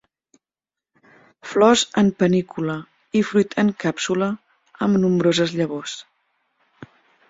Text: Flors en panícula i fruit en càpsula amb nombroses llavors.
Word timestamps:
Flors 1.49 1.83
en 2.03 2.09
panícula 2.23 2.79
i 3.21 3.23
fruit 3.31 3.55
en 3.67 3.71
càpsula 3.87 4.33
amb 4.89 5.03
nombroses 5.07 5.59
llavors. 5.63 5.99